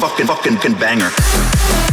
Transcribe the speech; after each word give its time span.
fucking 0.00 0.26
fucking 0.26 0.56
fucking 0.56 0.74
banger. 0.74 1.83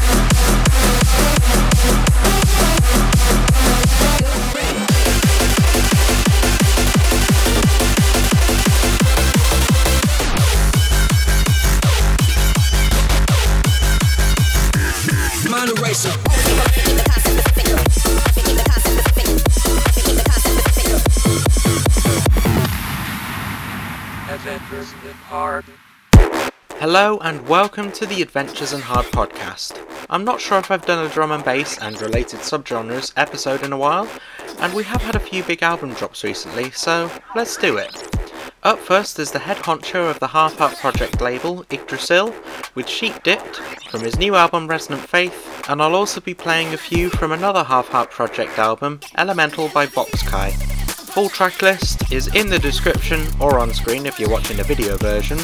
Hello 26.81 27.19
and 27.19 27.47
welcome 27.47 27.91
to 27.91 28.07
the 28.07 28.23
Adventures 28.23 28.73
in 28.73 28.81
Hard 28.81 29.05
podcast. 29.05 29.79
I'm 30.09 30.23
not 30.23 30.41
sure 30.41 30.57
if 30.57 30.71
I've 30.71 30.83
done 30.83 31.05
a 31.05 31.09
drum 31.09 31.31
and 31.31 31.45
bass 31.45 31.77
and 31.77 32.01
related 32.01 32.39
subgenres 32.39 33.13
episode 33.15 33.61
in 33.61 33.71
a 33.71 33.77
while, 33.77 34.09
and 34.57 34.73
we 34.73 34.83
have 34.85 35.03
had 35.03 35.15
a 35.15 35.19
few 35.19 35.43
big 35.43 35.61
album 35.61 35.93
drops 35.93 36.23
recently, 36.23 36.71
so 36.71 37.11
let's 37.35 37.55
do 37.55 37.77
it. 37.77 38.17
Up 38.63 38.79
first 38.79 39.19
is 39.19 39.29
the 39.29 39.37
head 39.37 39.57
honcho 39.57 40.09
of 40.09 40.19
the 40.19 40.29
Half 40.29 40.57
Heart 40.57 40.77
Project 40.77 41.21
label, 41.21 41.63
Yggdrasil, 41.69 42.33
with 42.73 42.89
Sheep 42.89 43.21
Dipped 43.21 43.57
from 43.91 44.01
his 44.01 44.17
new 44.17 44.33
album 44.33 44.67
Resonant 44.67 45.07
Faith, 45.07 45.63
and 45.69 45.83
I'll 45.83 45.93
also 45.93 46.19
be 46.19 46.33
playing 46.33 46.73
a 46.73 46.77
few 46.77 47.11
from 47.11 47.31
another 47.31 47.63
Half 47.63 47.89
Heart 47.89 48.09
Project 48.09 48.57
album, 48.57 49.01
Elemental 49.19 49.69
by 49.69 49.85
Voxkai. 49.85 50.80
Full 51.13 51.27
track 51.27 51.61
list 51.61 52.09
is 52.09 52.27
in 52.27 52.47
the 52.47 52.57
description 52.57 53.27
or 53.37 53.59
on 53.59 53.73
screen 53.73 54.05
if 54.05 54.17
you're 54.17 54.29
watching 54.29 54.55
the 54.55 54.63
video 54.63 54.95
version, 54.95 55.37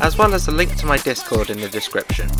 as 0.00 0.16
well 0.16 0.32
as 0.32 0.48
a 0.48 0.50
link 0.50 0.74
to 0.76 0.86
my 0.86 0.96
Discord 0.96 1.50
in 1.50 1.60
the 1.60 1.68
description. 1.68 2.30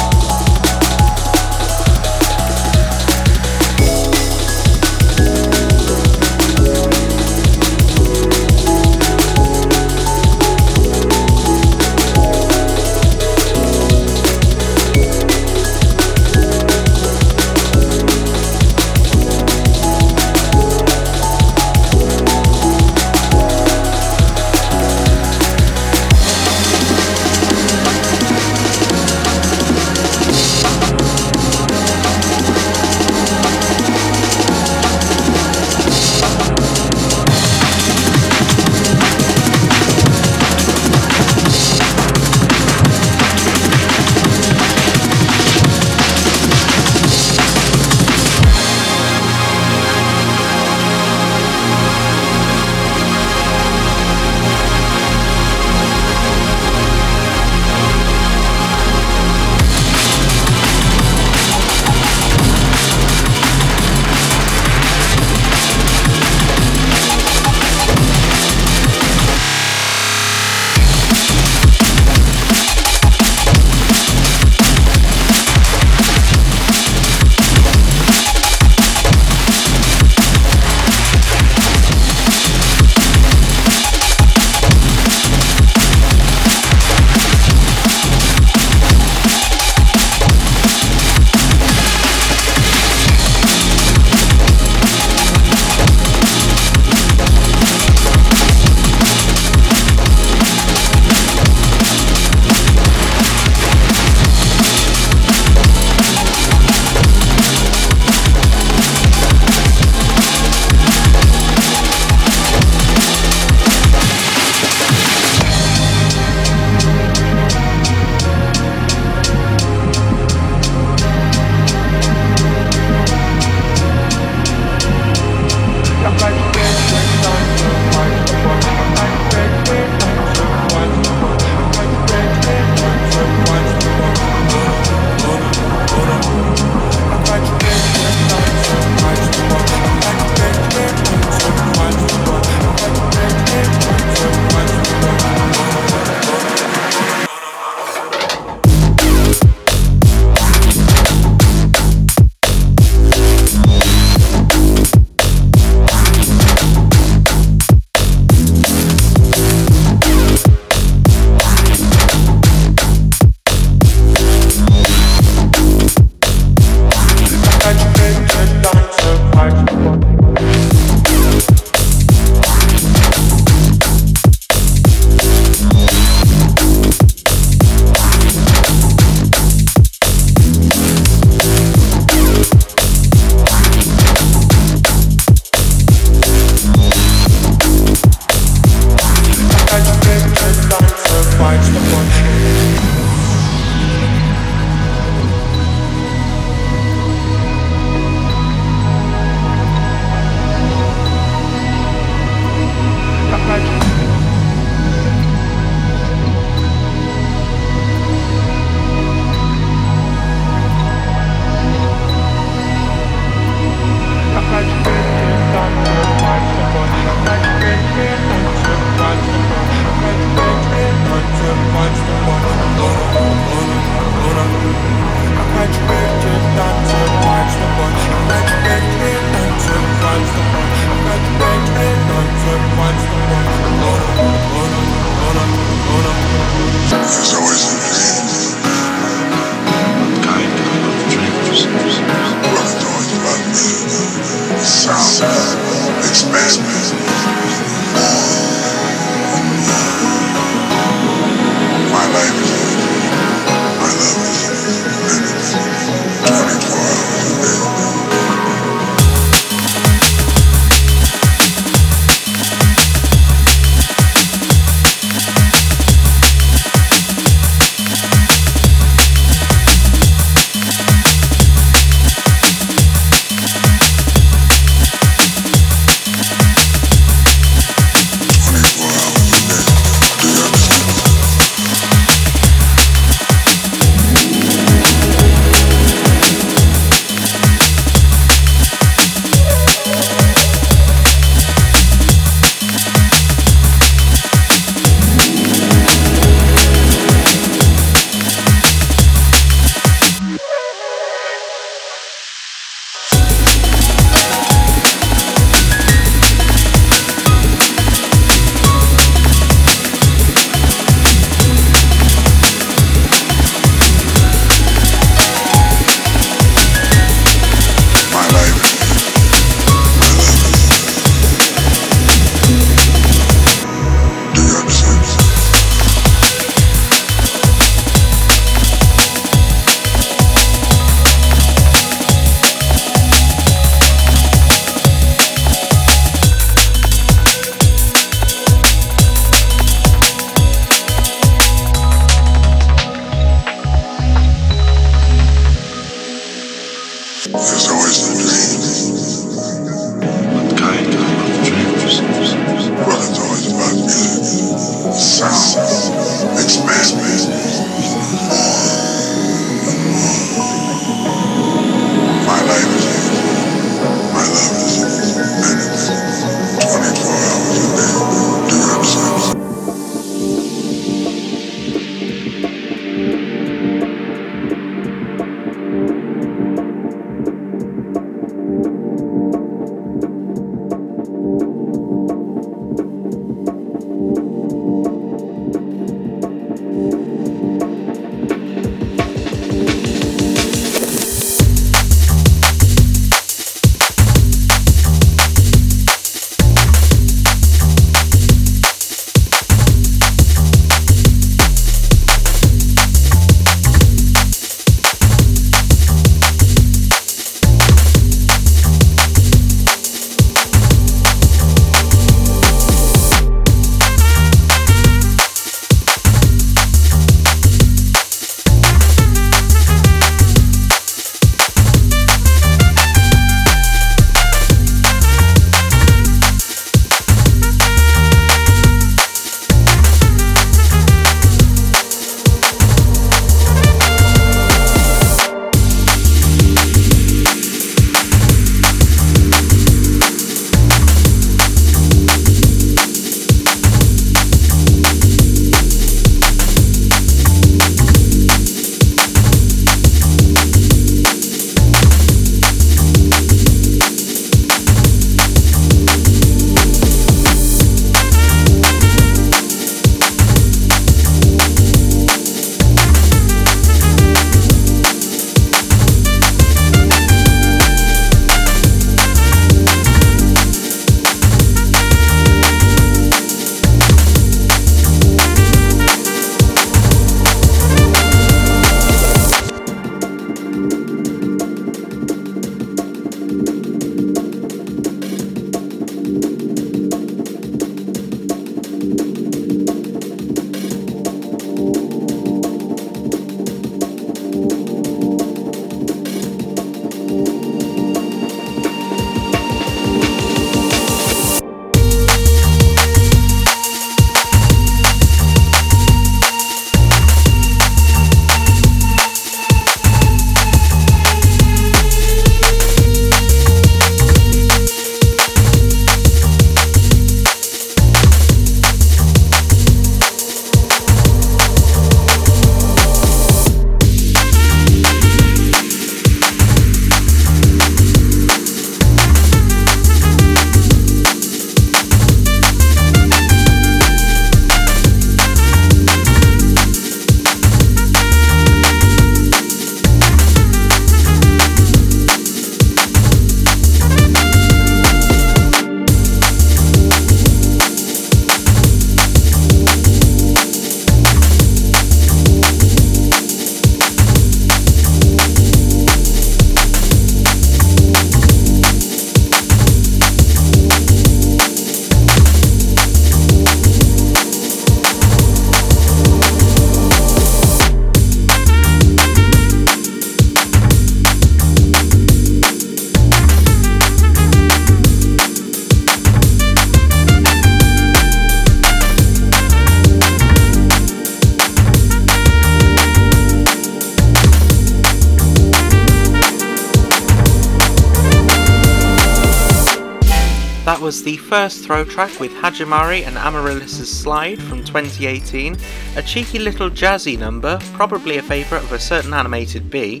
First 591.28 591.62
throw 591.62 591.84
track 591.84 592.18
with 592.20 592.32
Hajimari 592.32 593.06
and 593.06 593.18
Amaryllis's 593.18 593.94
Slide 593.94 594.40
from 594.44 594.64
2018, 594.64 595.58
a 595.96 596.02
cheeky 596.02 596.38
little 596.38 596.70
jazzy 596.70 597.18
number, 597.18 597.58
probably 597.74 598.16
a 598.16 598.22
favourite 598.22 598.64
of 598.64 598.72
a 598.72 598.78
certain 598.78 599.12
animated 599.12 599.68
bee. 599.68 600.00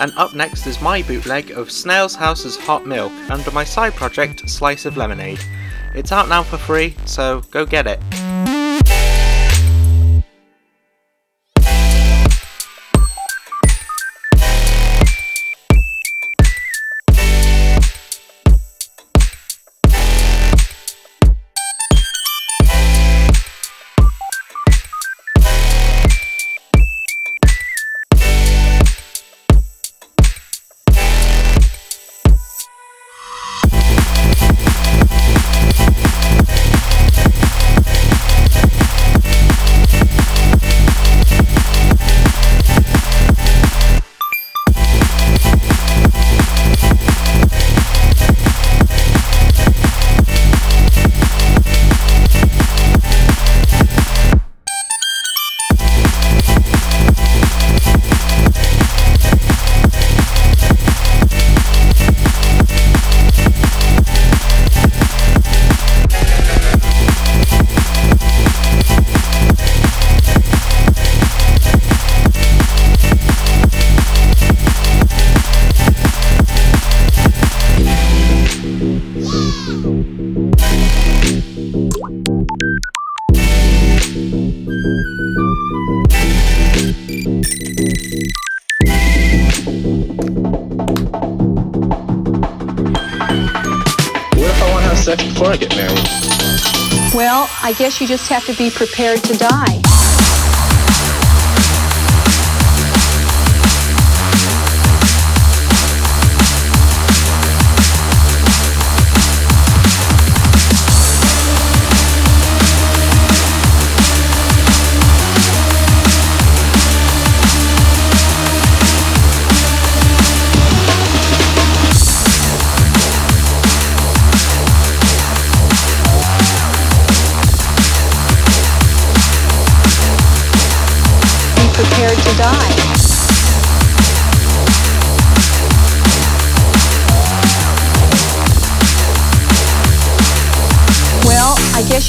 And 0.00 0.12
up 0.18 0.34
next 0.34 0.66
is 0.66 0.82
my 0.82 1.00
bootleg 1.00 1.50
of 1.52 1.70
Snail's 1.70 2.14
House's 2.14 2.58
Hot 2.58 2.84
Milk 2.84 3.12
under 3.30 3.50
my 3.52 3.64
side 3.64 3.94
project 3.94 4.50
Slice 4.50 4.84
of 4.84 4.98
Lemonade. 4.98 5.40
It's 5.94 6.12
out 6.12 6.28
now 6.28 6.42
for 6.42 6.58
free, 6.58 6.94
so 7.06 7.40
go 7.50 7.64
get 7.64 7.86
it. 7.86 7.98
Get 95.58 95.76
married? 95.76 96.08
Well, 97.14 97.48
I 97.62 97.74
guess 97.78 98.00
you 98.00 98.06
just 98.06 98.28
have 98.28 98.44
to 98.46 98.54
be 98.54 98.70
prepared 98.70 99.22
to 99.24 99.36
die. 99.36 99.80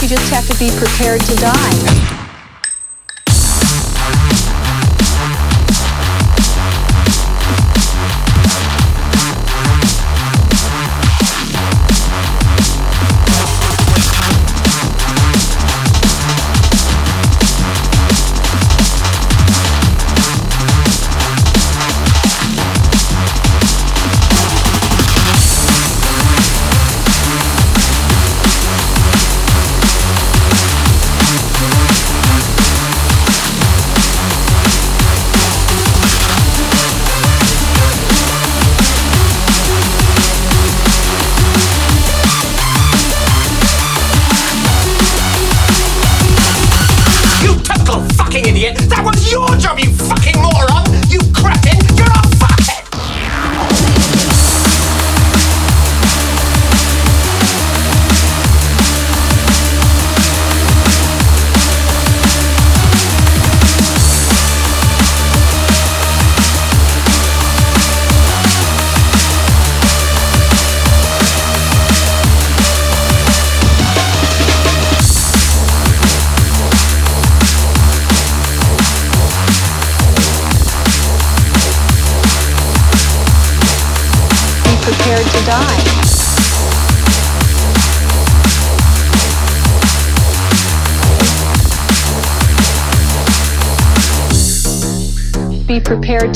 Just 0.07 0.31
have 0.31 0.47
to 0.47 0.57
be 0.57 0.69
prepared 0.69 1.19
to 1.19 1.35
die. 1.35 2.06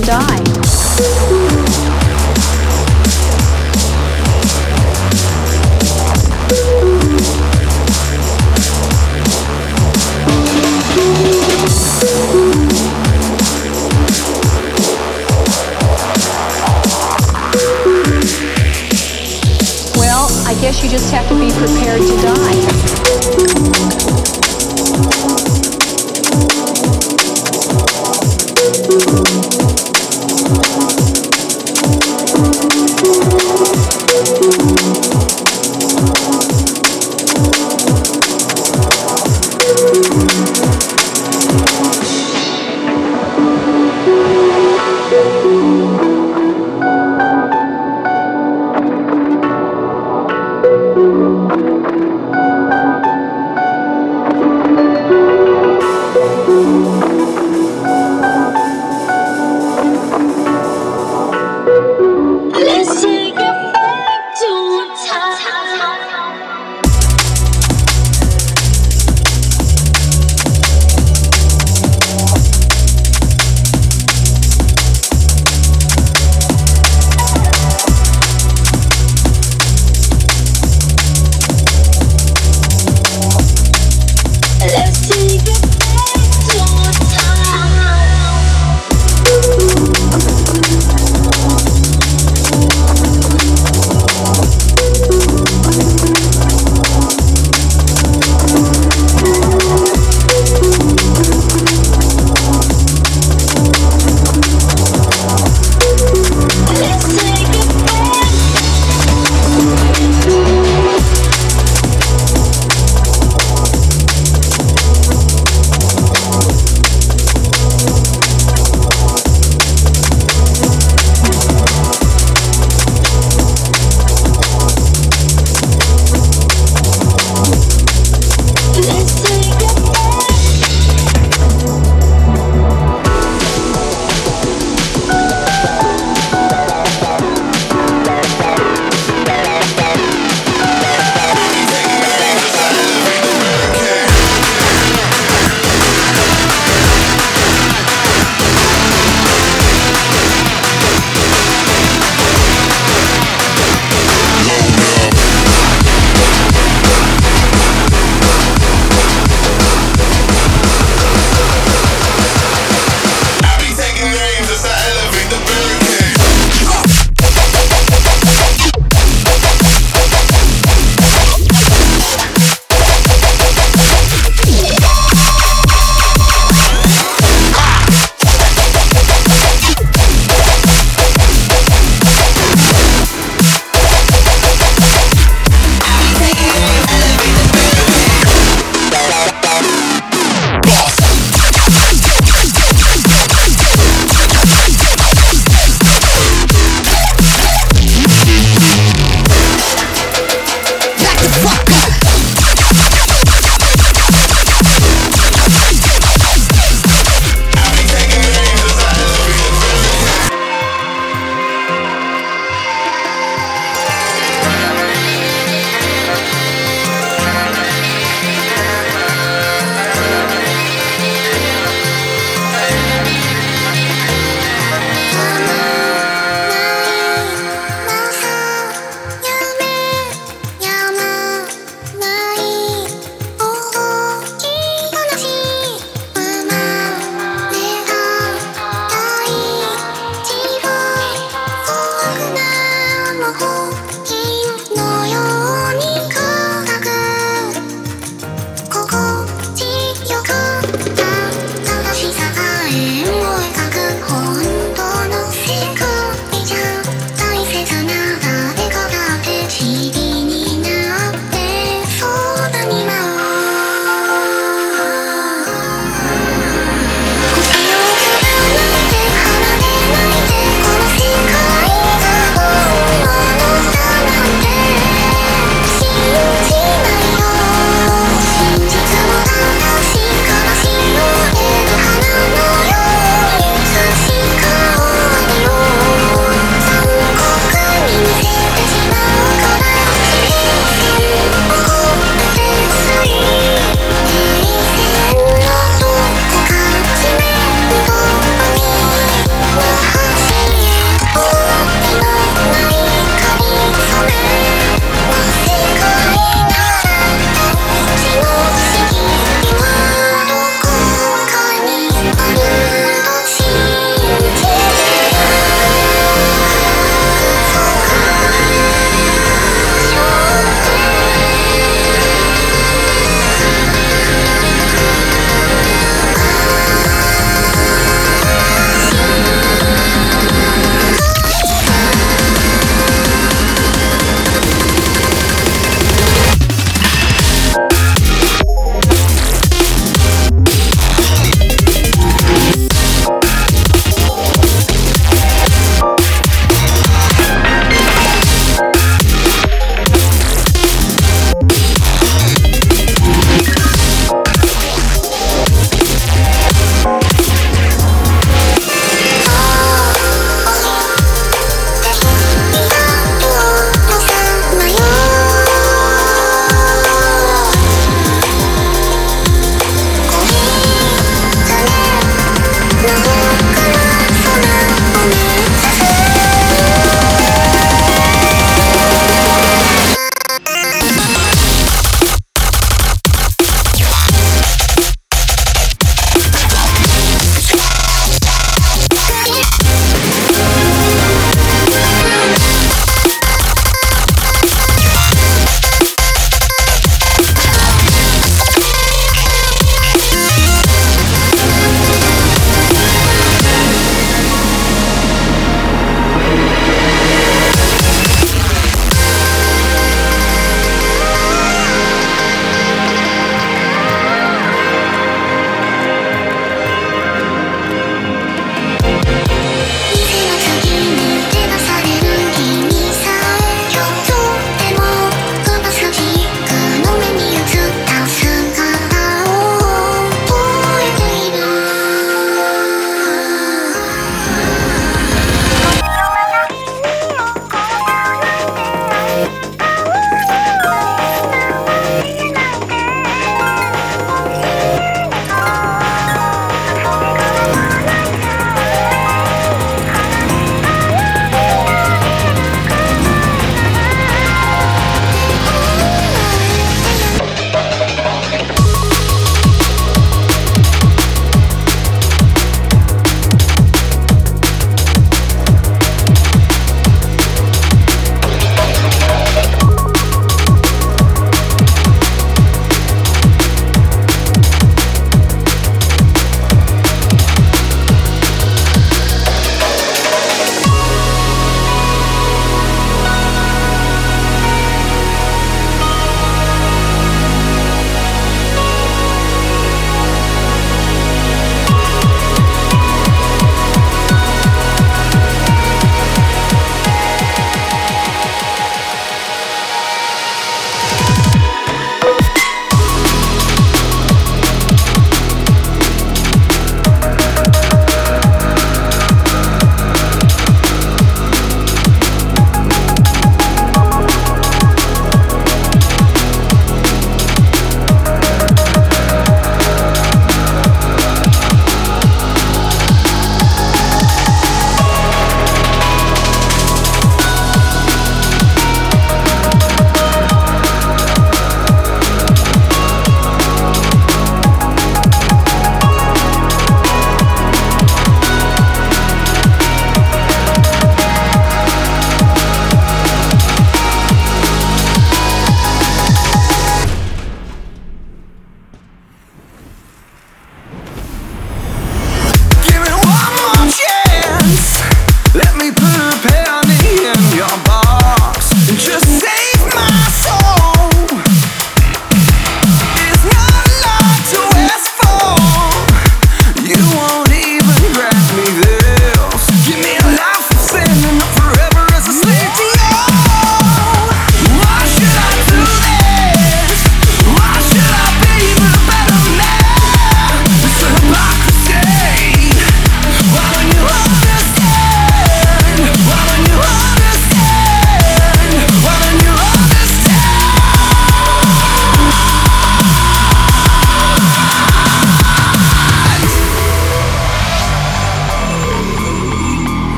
Die. 0.00 0.23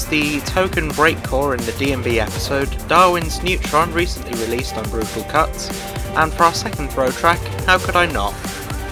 Was 0.00 0.06
the 0.08 0.40
token 0.50 0.88
breakcore 0.90 1.58
in 1.58 1.64
the 1.66 1.72
DMB 1.72 2.18
episode 2.18 2.70
Darwin's 2.88 3.42
Neutron, 3.42 3.92
recently 3.92 4.32
released 4.44 4.76
on 4.76 4.88
Brutal 4.88 5.24
Cuts. 5.24 5.68
And 6.16 6.32
for 6.32 6.44
our 6.44 6.54
second 6.54 6.90
throw 6.90 7.10
track, 7.10 7.38
How 7.66 7.78
Could 7.78 7.96
I 7.96 8.06
Not? 8.06 8.32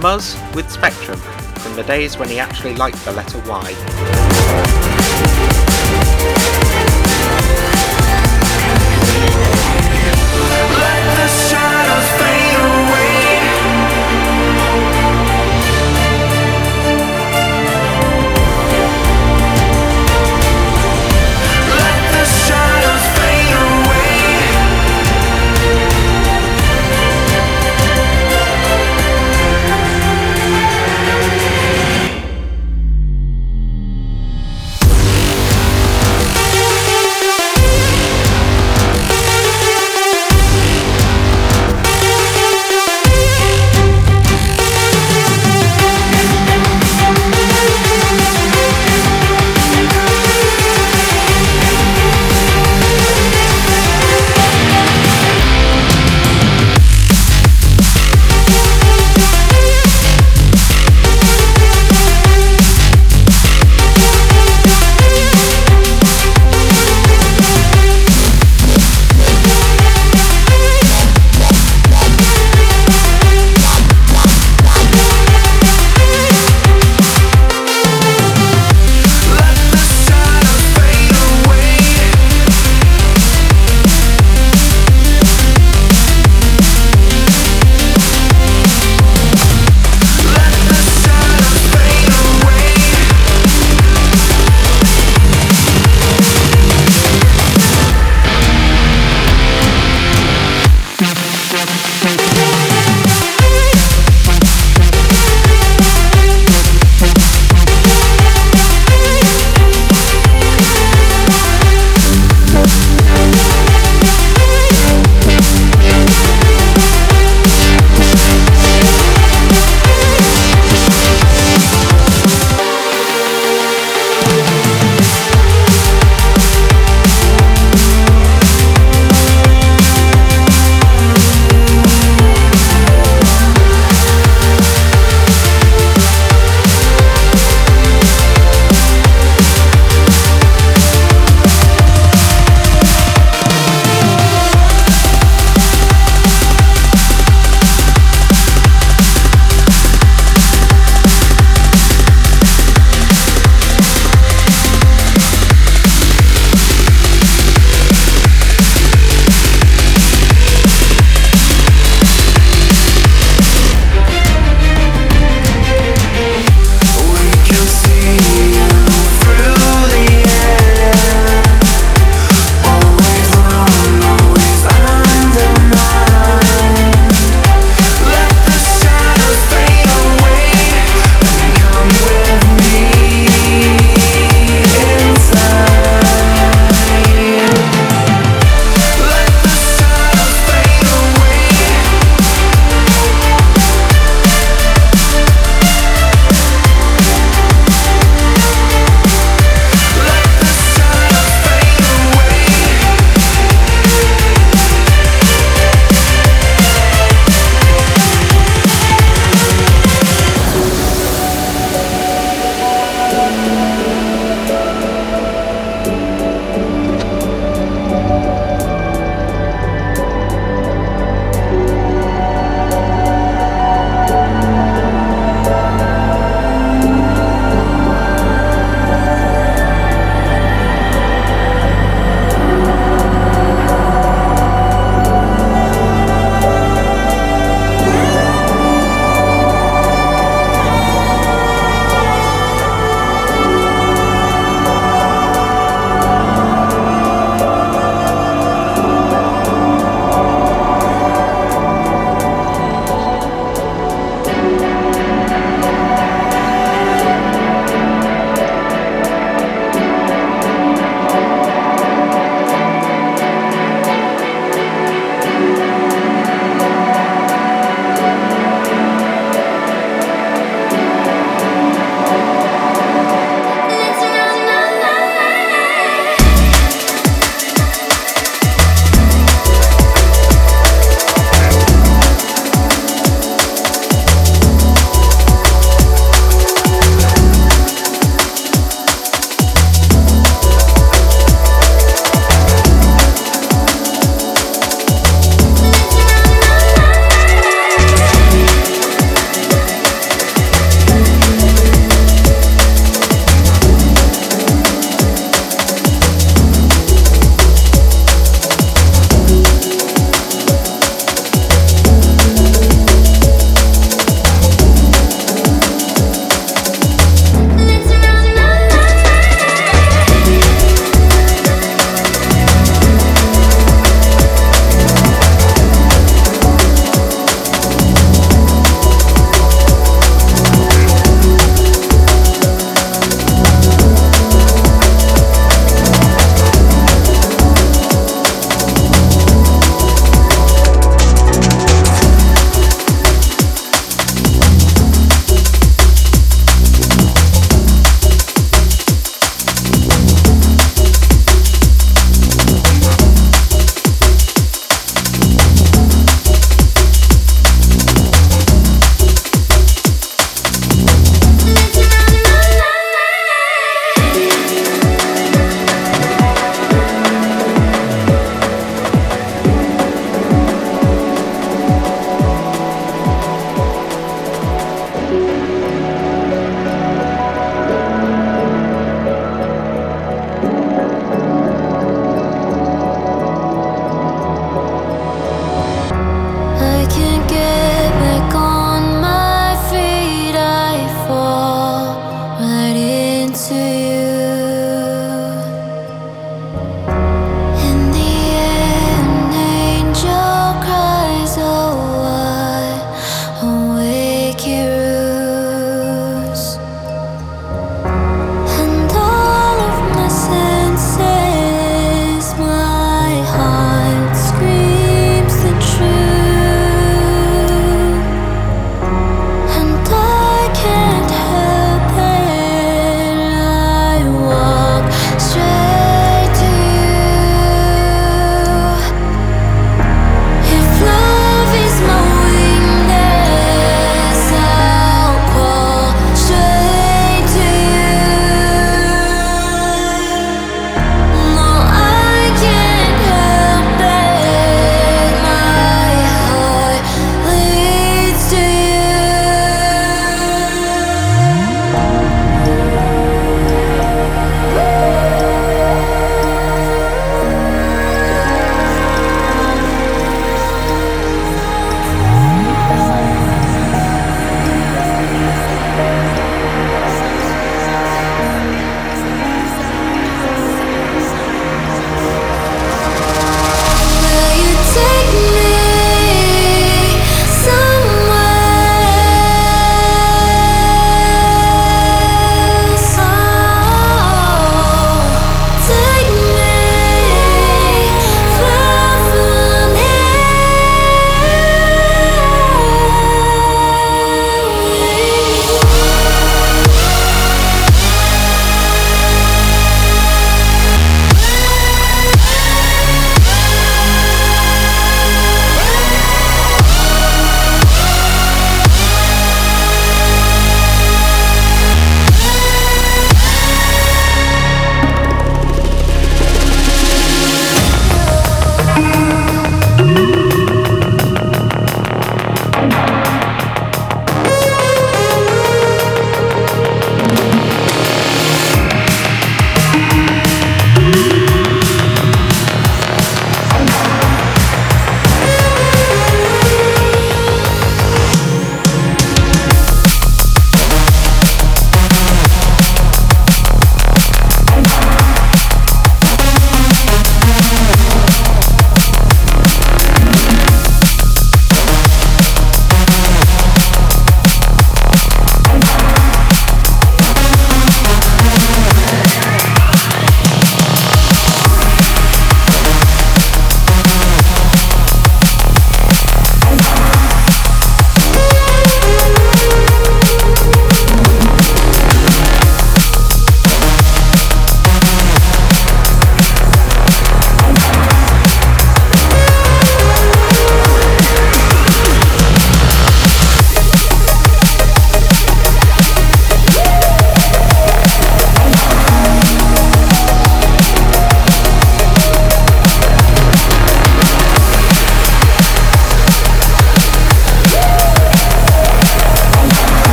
Muzz 0.00 0.36
with 0.54 0.70
Spectrum, 0.70 1.18
from 1.18 1.76
the 1.76 1.84
days 1.84 2.18
when 2.18 2.28
he 2.28 2.40
actually 2.40 2.74
liked 2.74 3.04
the 3.04 3.12
letter 3.12 3.38
Y. 3.46 4.25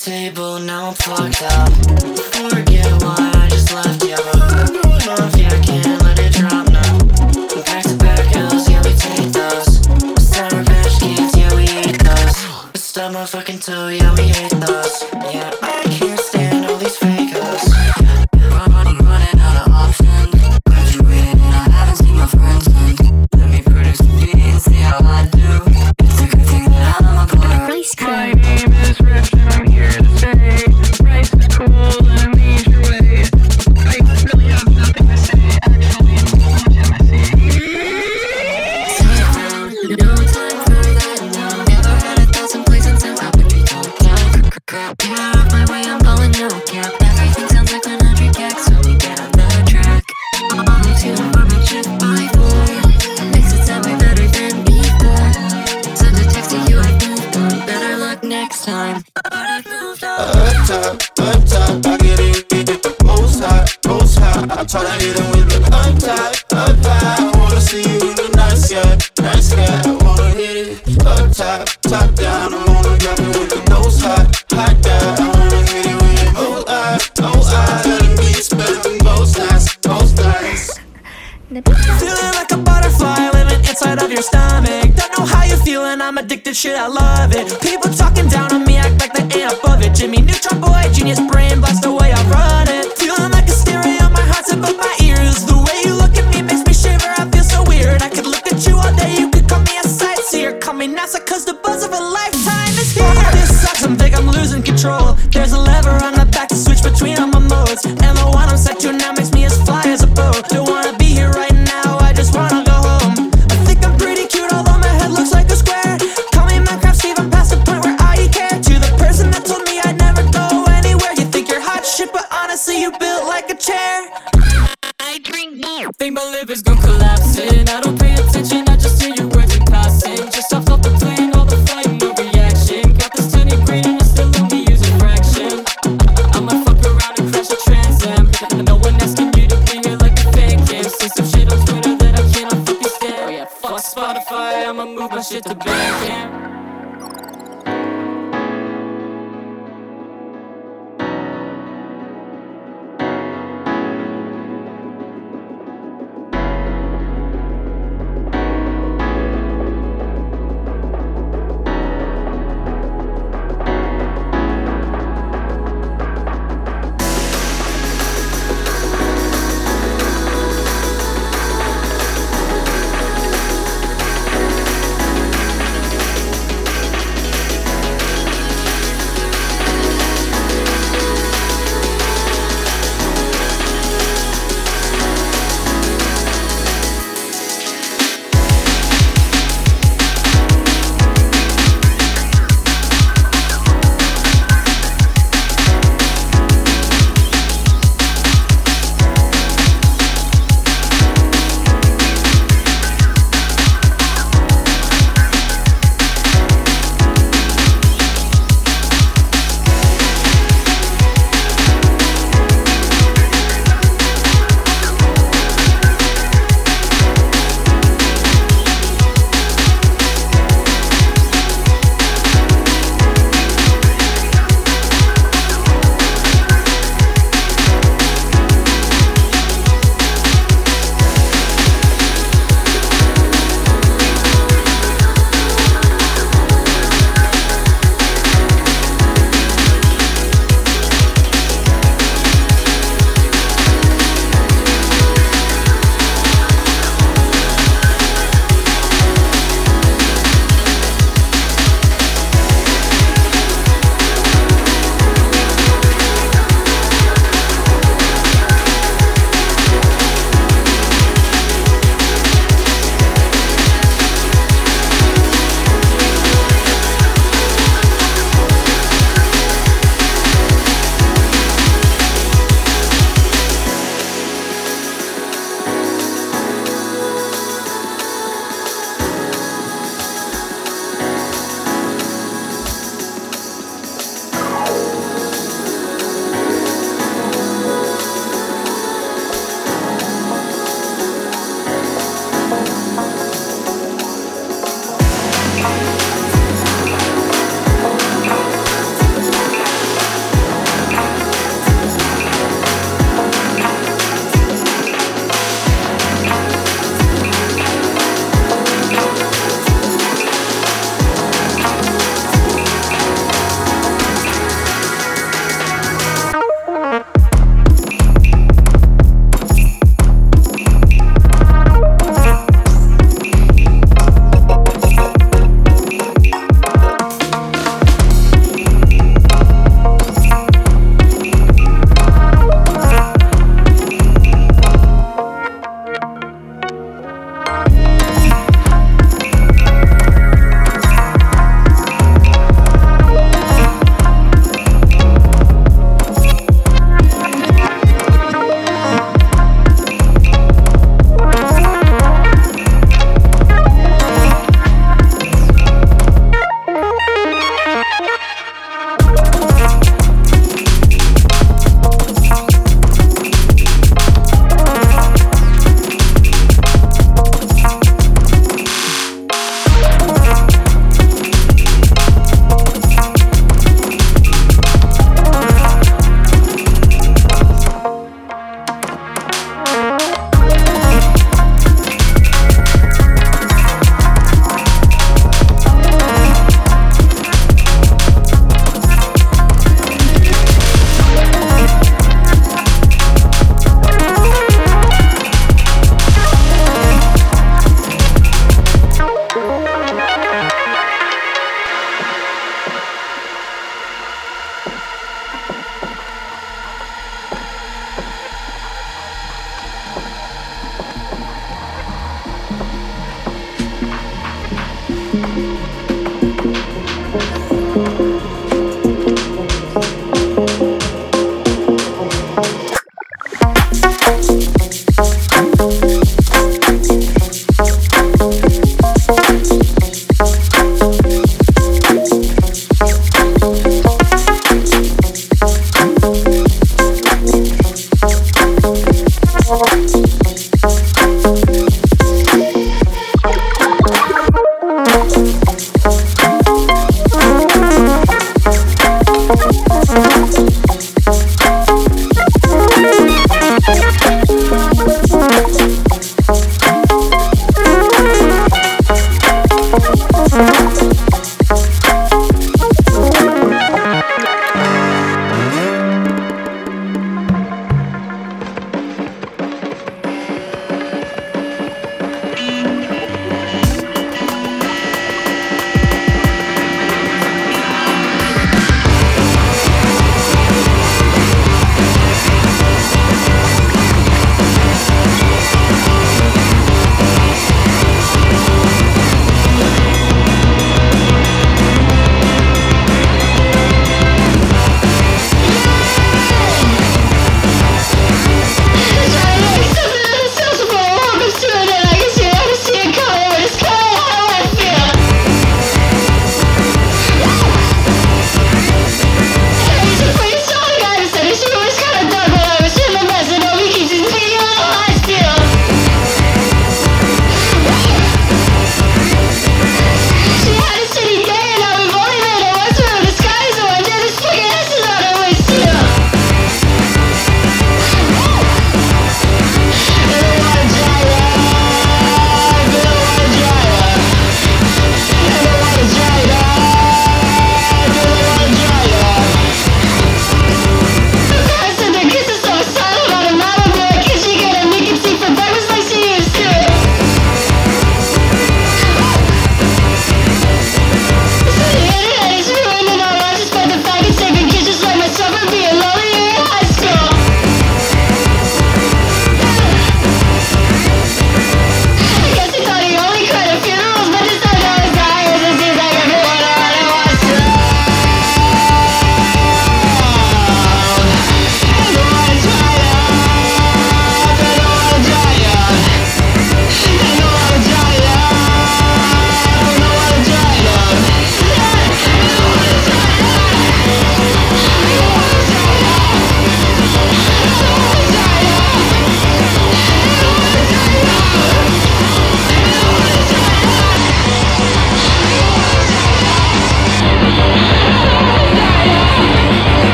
table, 0.00 0.58
now 0.60 0.88
I'm 0.88 0.94
fucked 0.94 1.42
up. 1.42 2.29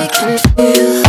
I 0.00 0.06
can 0.06 0.38
feel 0.54 1.07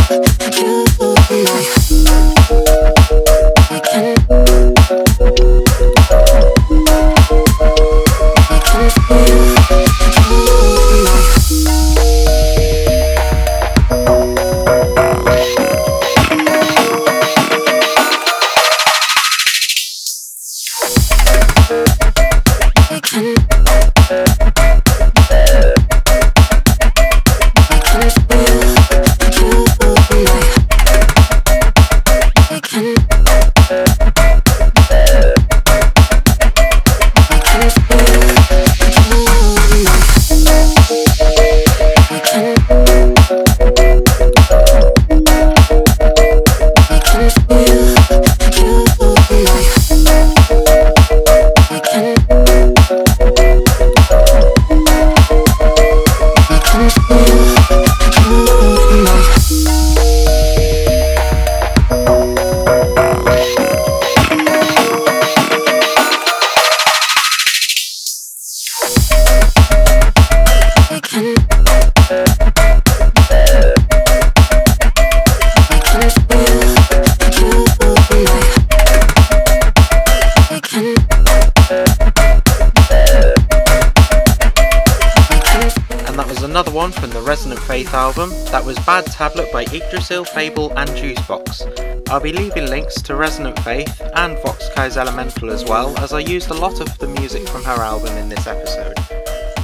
Yggdrasil, 90.10 90.34
FAYBUL, 90.34 90.72
and 90.76 90.90
Juicebox. 90.90 92.08
I'll 92.10 92.18
be 92.18 92.32
leaving 92.32 92.66
links 92.66 93.00
to 93.02 93.14
Resonant 93.14 93.56
Faith 93.60 94.00
and 94.16 94.36
Voxkai's 94.38 94.96
Elemental 94.96 95.50
as 95.50 95.64
well, 95.64 95.96
as 95.98 96.12
I 96.12 96.18
used 96.18 96.50
a 96.50 96.54
lot 96.54 96.80
of 96.80 96.98
the 96.98 97.06
music 97.06 97.46
from 97.48 97.62
her 97.62 97.80
album 97.80 98.16
in 98.16 98.28
this 98.28 98.48
episode. 98.48 98.98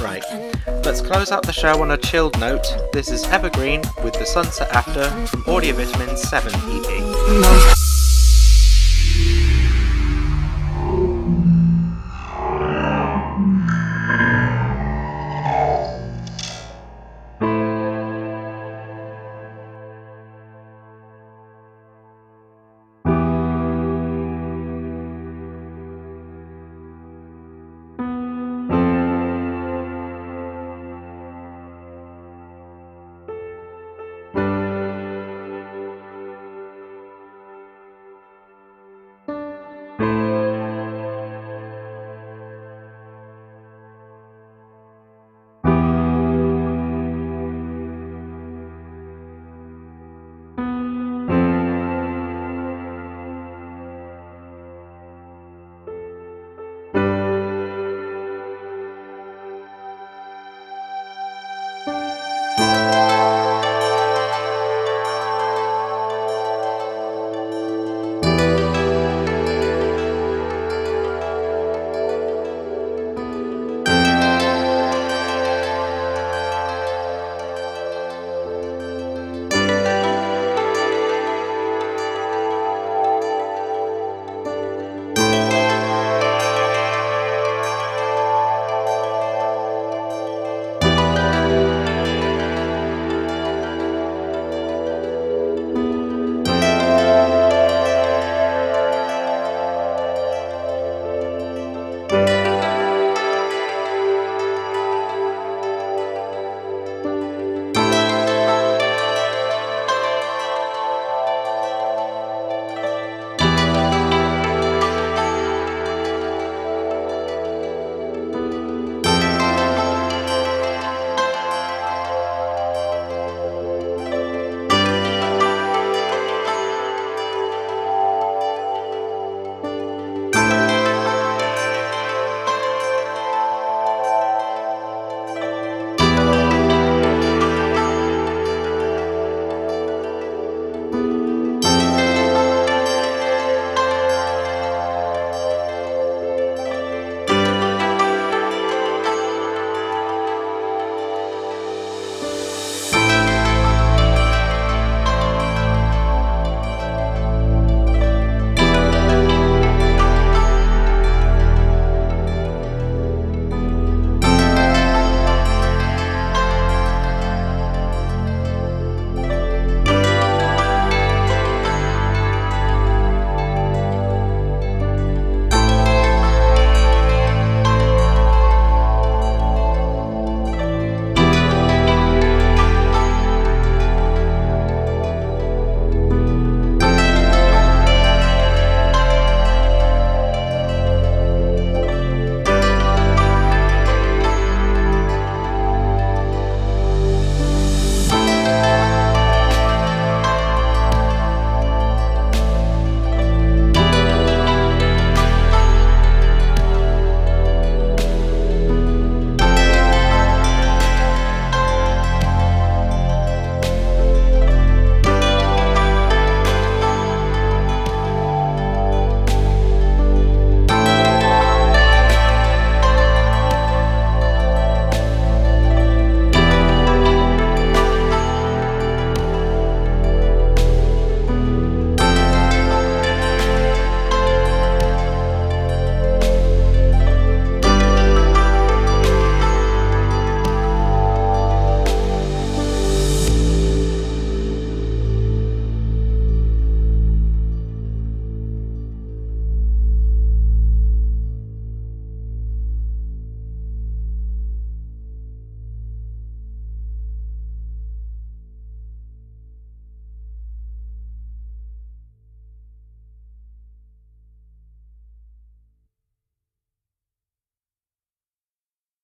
Right, 0.01 0.23
let's 0.85 1.01
close 1.01 1.33
out 1.33 1.43
the 1.45 1.51
show 1.51 1.81
on 1.81 1.91
a 1.91 1.97
chilled 1.97 2.39
note. 2.39 2.65
This 2.93 3.11
is 3.11 3.25
Evergreen 3.25 3.81
with 4.05 4.13
The 4.13 4.25
Sunset 4.25 4.69
After 4.71 5.09
from 5.27 5.43
Audio 5.53 5.75
Vitamin 5.75 6.15
7 6.15 6.53
EP. 6.55 7.76